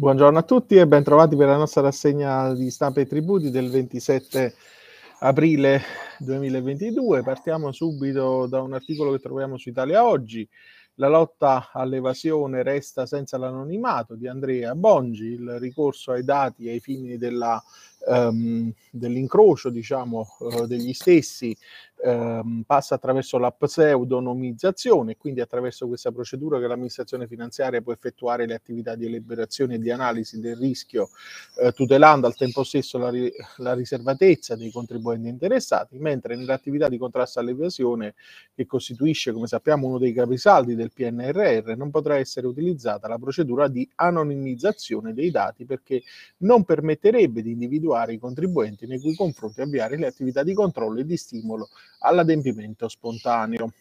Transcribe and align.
Buongiorno 0.00 0.38
a 0.38 0.42
tutti 0.44 0.76
e 0.76 0.86
ben 0.86 1.04
trovati 1.04 1.36
per 1.36 1.48
la 1.48 1.58
nostra 1.58 1.82
rassegna 1.82 2.54
di 2.54 2.70
stampa 2.70 3.02
e 3.02 3.06
tributi 3.06 3.50
del 3.50 3.68
27 3.68 4.54
aprile 5.18 5.82
2022. 6.20 7.22
Partiamo 7.22 7.70
subito 7.70 8.46
da 8.46 8.62
un 8.62 8.72
articolo 8.72 9.12
che 9.12 9.18
troviamo 9.18 9.58
su 9.58 9.68
Italia 9.68 10.06
Oggi. 10.06 10.48
La 10.94 11.08
lotta 11.08 11.68
all'evasione 11.70 12.62
resta 12.62 13.04
senza 13.04 13.36
l'anonimato 13.36 14.14
di 14.14 14.26
Andrea 14.26 14.74
Bongi, 14.74 15.32
il 15.32 15.58
ricorso 15.58 16.12
ai 16.12 16.24
dati 16.24 16.70
ai 16.70 16.80
fini 16.80 17.18
della, 17.18 17.62
um, 18.06 18.72
dell'incrocio 18.90 19.68
diciamo, 19.68 20.26
uh, 20.38 20.66
degli 20.66 20.94
stessi 20.94 21.54
ehm, 22.02 22.62
passa 22.66 22.94
attraverso 22.94 23.38
la 23.38 23.50
pseudonimizzazione, 23.50 25.16
quindi 25.16 25.40
attraverso 25.40 25.86
questa 25.86 26.10
procedura 26.10 26.58
che 26.58 26.66
l'amministrazione 26.66 27.26
finanziaria 27.26 27.80
può 27.80 27.92
effettuare 27.92 28.46
le 28.46 28.54
attività 28.54 28.94
di 28.94 29.06
elaborazione 29.06 29.74
e 29.74 29.78
di 29.78 29.90
analisi 29.90 30.40
del 30.40 30.56
rischio, 30.56 31.10
eh, 31.60 31.72
tutelando 31.72 32.26
al 32.26 32.34
tempo 32.36 32.62
stesso 32.64 32.98
la, 32.98 33.10
ri- 33.10 33.32
la, 33.58 33.74
riservatezza 33.74 34.56
dei 34.56 34.70
contribuenti 34.70 35.28
interessati, 35.28 35.98
mentre 35.98 36.36
nell'attività 36.36 36.88
di 36.88 36.98
contrasto 36.98 37.40
all'evasione, 37.40 38.14
che 38.54 38.66
costituisce, 38.66 39.32
come 39.32 39.46
sappiamo, 39.46 39.86
uno 39.86 39.98
dei 39.98 40.12
capisaldi 40.12 40.74
del 40.74 40.92
PNRR, 40.92 41.76
non 41.76 41.90
potrà 41.90 42.16
essere 42.16 42.46
utilizzata 42.46 43.08
la 43.08 43.18
procedura 43.18 43.68
di 43.68 43.88
anonimizzazione 43.96 45.12
dei 45.12 45.30
dati 45.30 45.64
perché 45.64 46.02
non 46.38 46.64
permetterebbe 46.64 47.42
di 47.42 47.52
individuare 47.52 48.12
i 48.12 48.18
contribuenti 48.18 48.86
nei 48.86 49.00
cui 49.00 49.14
confronti 49.14 49.60
avviare 49.60 49.96
le 49.96 50.06
attività 50.06 50.42
di 50.42 50.54
controllo 50.54 51.00
e 51.00 51.04
di 51.04 51.16
stimolo 51.16 51.68
all'adempimento 52.00 52.88
spontaneo. 52.88 53.72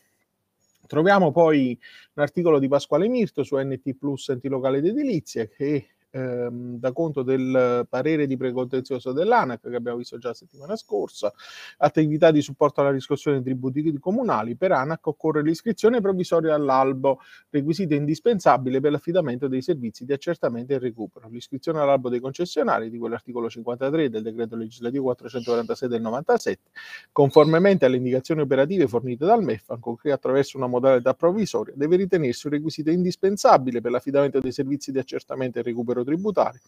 Troviamo 0.87 1.31
poi 1.31 1.77
un 2.13 2.23
articolo 2.23 2.57
di 2.57 2.67
Pasquale 2.67 3.07
Mirto 3.07 3.43
su 3.43 3.57
NT 3.57 3.95
Plus 3.95 4.29
Enti 4.29 4.47
Locali 4.47 4.77
ed 4.77 4.87
Edilizia 4.87 5.45
che 5.47 5.89
ehm, 6.12 6.77
da 6.77 6.91
conto 6.91 7.23
del 7.23 7.86
parere 7.90 8.27
di 8.27 8.38
precontenzioso 8.38 9.12
dell'ANAC 9.12 9.70
che 9.70 9.76
abbiamo 9.76 9.98
visto 9.98 10.18
già 10.18 10.29
la 10.29 10.34
settimana 10.34 10.76
scorsa, 10.76 11.32
attività 11.77 12.32
di 12.32 12.41
supporto 12.41 12.82
alla 12.82 12.91
riscossione 12.91 13.41
dei 13.41 13.46
tributi 13.46 13.98
comunali, 13.99 14.55
per 14.55 14.71
ANAC 14.71 15.07
occorre 15.07 15.41
l'iscrizione 15.41 16.01
provvisoria 16.01 16.54
all'albo, 16.54 17.20
requisito 17.49 17.93
indispensabile 17.93 18.79
per 18.79 18.91
l'affidamento 18.91 19.48
dei 19.48 19.62
servizi 19.62 20.05
di 20.05 20.13
accertamento 20.13 20.74
e 20.74 20.79
recupero. 20.79 21.27
L'iscrizione 21.29 21.79
all'albo 21.79 22.10
dei 22.10 22.20
concessionari 22.20 22.90
di 22.90 22.98
quell'articolo 22.98 23.49
53 23.49 24.10
del 24.10 24.23
decreto 24.23 24.55
legislativo 24.55 25.04
446 25.05 25.90
del 25.90 26.01
97, 26.01 26.70
conformemente 27.12 27.85
alle 27.85 27.98
indicazioni 27.98 28.41
operative 28.41 28.88
fornite 28.88 29.26
dal 29.26 29.44
MEF, 29.44 29.70
anche 29.70 30.12
attraverso 30.12 30.57
una 30.57 30.68
modalità 30.68 31.13
provvisoria, 31.13 31.73
deve 31.76 31.96
ritenersi 31.96 32.48
un 32.48 32.54
requisito 32.54 32.90
indispensabile 32.90 33.82
per 33.82 33.91
l'affidamento 33.91 34.40
dei 34.40 34.51
servizi 34.51 34.91
di 34.91 34.99
accertamento 34.99 35.60
e 35.60 35.63
recupero 35.63 35.98
recupero 35.99 36.03
tributario 36.03 36.59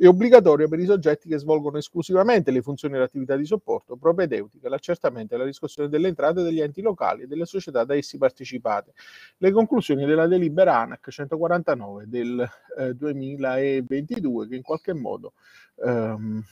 è 0.00 0.06
obbligatorio 0.06 0.68
per 0.68 0.78
i 0.78 0.84
soggetti 0.84 1.28
che 1.28 1.38
svolgono 1.38 1.76
esclusivamente 1.76 2.52
le 2.52 2.62
funzioni 2.62 2.96
e 2.96 3.00
attività 3.00 3.34
di 3.34 3.44
supporto 3.44 3.96
propedeutiche 3.96 4.68
all'accertamento 4.68 5.32
e 5.32 5.36
alla 5.36 5.44
riscossione 5.44 5.88
delle 5.88 6.06
entrate 6.06 6.42
degli 6.42 6.60
enti 6.60 6.82
locali 6.82 7.22
e 7.22 7.26
delle 7.26 7.46
società 7.46 7.82
da 7.82 7.96
essi 7.96 8.16
partecipate. 8.16 8.92
Le 9.38 9.50
conclusioni 9.50 10.06
della 10.06 10.28
delibera 10.28 10.78
ANAC 10.78 11.10
149 11.10 12.04
del 12.06 12.48
eh, 12.78 12.94
2022 12.94 14.46
che 14.46 14.54
in 14.54 14.62
qualche 14.62 14.92
modo 14.92 15.32
ehm, 15.84 16.44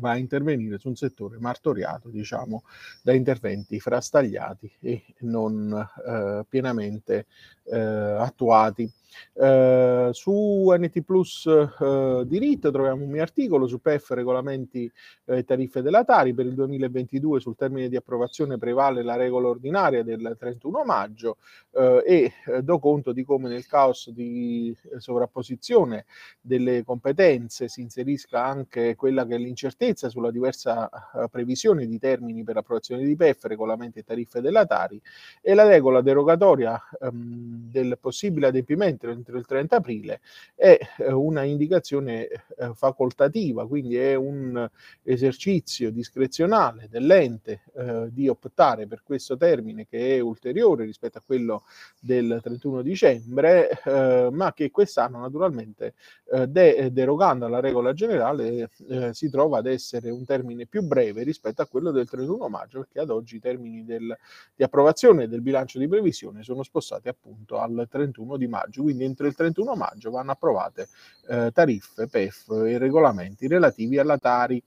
va 0.00 0.12
a 0.12 0.16
intervenire 0.16 0.78
su 0.78 0.88
un 0.88 0.96
settore 0.96 1.38
martoriato, 1.38 2.08
diciamo, 2.08 2.64
da 3.02 3.12
interventi 3.12 3.78
frastagliati 3.78 4.72
e 4.80 5.04
non 5.20 5.72
eh, 6.06 6.44
pienamente 6.48 7.26
eh, 7.64 7.78
attuati. 7.78 8.90
Eh, 9.32 10.10
su 10.12 10.74
NT 10.76 11.02
Plus 11.02 11.46
eh, 11.46 12.22
diritto 12.26 12.70
troviamo 12.70 13.04
un 13.04 13.10
mio 13.10 13.22
articolo 13.22 13.66
su 13.66 13.80
PEF 13.80 14.10
regolamenti 14.10 14.90
e 15.24 15.38
eh, 15.38 15.44
tariffe 15.44 15.82
della 15.82 16.04
Tari 16.04 16.34
per 16.34 16.46
il 16.46 16.54
2022 16.54 17.40
sul 17.40 17.56
termine 17.56 17.88
di 17.88 17.96
approvazione 17.96 18.58
prevale 18.58 19.02
la 19.02 19.16
regola 19.16 19.48
ordinaria 19.48 20.02
del 20.02 20.36
31 20.38 20.84
maggio 20.84 21.38
eh, 21.72 22.02
e 22.06 22.32
eh, 22.46 22.62
do 22.62 22.78
conto 22.78 23.12
di 23.12 23.24
come 23.24 23.48
nel 23.48 23.66
caos 23.66 24.10
di 24.10 24.76
sovrapposizione 24.98 26.04
delle 26.40 26.84
competenze 26.84 27.68
si 27.68 27.80
inserisca 27.80 28.44
anche 28.44 28.94
quella 28.96 29.26
che 29.26 29.36
è 29.36 29.38
l'incertezza 29.38 30.08
sulla 30.08 30.30
diversa 30.30 30.88
previsione 31.30 31.86
di 31.86 31.98
termini 31.98 32.42
per 32.42 32.56
approvazione 32.56 33.04
di 33.04 33.16
PEF, 33.16 33.44
regolamenti 33.44 34.00
e 34.00 34.02
tariffe 34.02 34.40
della 34.40 34.66
Tari 34.66 35.00
e 35.40 35.54
la 35.54 35.66
regola 35.66 36.00
derogatoria 36.00 36.80
ehm, 37.00 37.70
del 37.70 37.98
possibile 38.00 38.48
adempimento 38.48 38.99
entro 39.08 39.38
il 39.38 39.46
30 39.46 39.76
aprile 39.76 40.20
è 40.54 40.78
eh, 40.98 41.12
una 41.12 41.44
indicazione 41.44 42.26
eh, 42.26 42.72
facoltativa, 42.74 43.66
quindi 43.66 43.96
è 43.96 44.14
un 44.14 44.68
esercizio 45.02 45.90
discrezionale 45.90 46.88
dell'ente 46.90 47.62
eh, 47.74 48.08
di 48.10 48.28
optare 48.28 48.86
per 48.86 49.02
questo 49.02 49.36
termine 49.36 49.86
che 49.86 50.16
è 50.16 50.20
ulteriore 50.20 50.84
rispetto 50.84 51.18
a 51.18 51.22
quello 51.24 51.62
del 51.98 52.40
31 52.42 52.82
dicembre, 52.82 53.70
eh, 53.84 54.28
ma 54.30 54.52
che 54.52 54.70
quest'anno 54.70 55.20
naturalmente 55.20 55.94
eh, 56.32 56.46
de- 56.46 56.90
derogando 56.92 57.46
alla 57.46 57.60
regola 57.60 57.92
generale 57.92 58.70
eh, 58.88 59.14
si 59.14 59.30
trova 59.30 59.58
ad 59.58 59.66
essere 59.66 60.10
un 60.10 60.24
termine 60.24 60.66
più 60.66 60.82
breve 60.82 61.22
rispetto 61.22 61.62
a 61.62 61.66
quello 61.66 61.90
del 61.90 62.08
31 62.08 62.48
maggio, 62.48 62.80
perché 62.80 63.00
ad 63.00 63.10
oggi 63.10 63.36
i 63.36 63.40
termini 63.40 63.84
del, 63.84 64.16
di 64.54 64.62
approvazione 64.62 65.28
del 65.28 65.40
bilancio 65.40 65.78
di 65.78 65.88
previsione 65.88 66.42
sono 66.42 66.62
spostati 66.62 67.08
appunto 67.08 67.58
al 67.58 67.86
31 67.88 68.36
di 68.36 68.46
maggio, 68.46 68.82
quindi 68.90 69.04
entro 69.04 69.26
il 69.26 69.34
31 69.34 69.76
maggio 69.76 70.10
vanno 70.10 70.32
approvate 70.32 70.88
eh, 71.28 71.50
tariffe, 71.52 72.08
PEF 72.08 72.50
e 72.66 72.76
regolamenti 72.78 73.46
relativi 73.46 73.98
alla 73.98 74.18
Tari. 74.18 74.62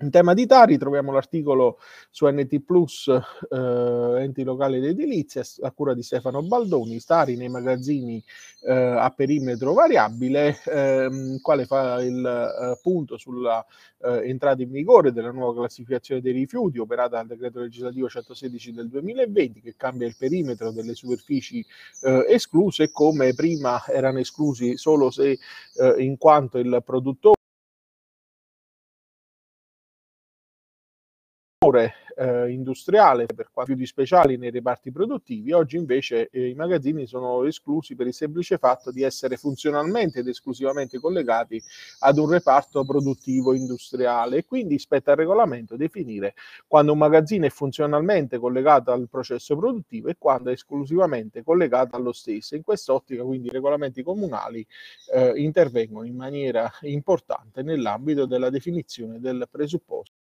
In 0.00 0.10
tema 0.10 0.34
di 0.34 0.44
Tari 0.44 0.76
troviamo 0.76 1.10
l'articolo 1.10 1.78
su 2.10 2.26
NT 2.26 2.60
Plus, 2.60 3.08
eh, 3.08 4.22
enti 4.22 4.42
locali 4.44 4.76
ed 4.76 4.84
edilizia, 4.84 5.42
a 5.62 5.70
cura 5.70 5.94
di 5.94 6.02
Stefano 6.02 6.42
Baldoni, 6.42 7.00
Tari 7.00 7.34
nei 7.34 7.48
magazzini 7.48 8.22
eh, 8.66 8.74
a 8.74 9.08
perimetro 9.16 9.72
variabile, 9.72 10.60
ehm, 10.66 11.40
quale 11.40 11.64
fa 11.64 12.02
il 12.02 12.22
eh, 12.26 12.78
punto 12.82 13.16
sulla 13.16 13.64
eh, 14.02 14.28
entrata 14.28 14.60
in 14.60 14.70
vigore 14.70 15.12
della 15.12 15.30
nuova 15.30 15.60
classificazione 15.60 16.20
dei 16.20 16.32
rifiuti 16.32 16.76
operata 16.76 17.16
dal 17.16 17.28
decreto 17.28 17.60
legislativo 17.60 18.06
116 18.06 18.72
del 18.74 18.88
2020 18.90 19.62
che 19.62 19.76
cambia 19.78 20.06
il 20.06 20.16
perimetro 20.18 20.72
delle 20.72 20.94
superfici 20.94 21.64
eh, 22.02 22.26
escluse 22.28 22.90
come 22.90 23.32
prima 23.32 23.82
erano 23.86 24.18
esclusi 24.18 24.76
solo 24.76 25.10
se 25.10 25.38
eh, 25.76 25.94
in 25.98 26.18
quanto 26.18 26.58
il 26.58 26.82
produttore 26.84 27.35
eh, 32.16 32.50
industriale, 32.50 33.26
per 33.26 33.50
quanto 33.52 33.72
più 33.72 33.80
di 33.80 33.86
speciali 33.86 34.36
nei 34.36 34.50
reparti 34.50 34.90
produttivi, 34.90 35.52
oggi 35.52 35.76
invece 35.76 36.28
eh, 36.30 36.48
i 36.48 36.54
magazzini 36.54 37.06
sono 37.06 37.44
esclusi 37.44 37.94
per 37.94 38.06
il 38.06 38.14
semplice 38.14 38.58
fatto 38.58 38.90
di 38.90 39.02
essere 39.02 39.36
funzionalmente 39.36 40.20
ed 40.20 40.28
esclusivamente 40.28 40.98
collegati 40.98 41.60
ad 42.00 42.18
un 42.18 42.30
reparto 42.30 42.84
produttivo 42.84 43.54
industriale 43.54 44.38
e 44.38 44.44
quindi 44.44 44.78
spetta 44.78 45.12
al 45.12 45.18
regolamento 45.18 45.76
definire 45.76 46.34
quando 46.66 46.92
un 46.92 46.98
magazzino 46.98 47.44
è 47.46 47.50
funzionalmente 47.50 48.38
collegato 48.38 48.92
al 48.92 49.08
processo 49.10 49.56
produttivo 49.56 50.08
e 50.08 50.16
quando 50.18 50.50
è 50.50 50.52
esclusivamente 50.52 51.42
collegato 51.42 51.96
allo 51.96 52.12
stesso. 52.12 52.54
In 52.56 52.62
quest'ottica 52.62 53.22
quindi 53.24 53.48
i 53.48 53.50
regolamenti 53.50 54.02
comunali 54.02 54.66
eh, 55.12 55.32
intervengono 55.36 56.06
in 56.06 56.16
maniera 56.16 56.70
importante 56.82 57.62
nell'ambito 57.62 58.26
della 58.26 58.50
definizione 58.50 59.20
del 59.20 59.46
presupposto 59.50 60.15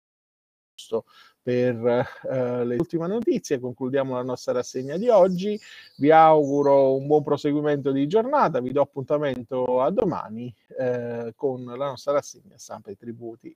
per 1.42 2.08
eh, 2.30 2.64
le 2.64 2.74
ultime 2.76 3.06
notizie. 3.06 3.60
Concludiamo 3.60 4.14
la 4.14 4.22
nostra 4.22 4.52
rassegna 4.52 4.96
di 4.96 5.08
oggi. 5.08 5.60
Vi 5.96 6.10
auguro 6.10 6.96
un 6.96 7.06
buon 7.06 7.22
proseguimento 7.22 7.92
di 7.92 8.06
giornata. 8.06 8.60
Vi 8.60 8.72
do 8.72 8.80
appuntamento 8.80 9.82
a 9.82 9.90
domani 9.90 10.52
eh, 10.78 11.32
con 11.36 11.64
la 11.64 11.88
nostra 11.88 12.12
rassegna 12.12 12.56
stampa 12.56 12.90
e 12.90 12.96
tributi. 12.96 13.54